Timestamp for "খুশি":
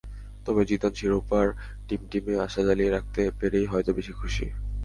4.19-4.45